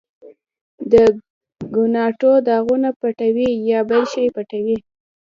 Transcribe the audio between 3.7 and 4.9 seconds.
یا بل شی پټوې؟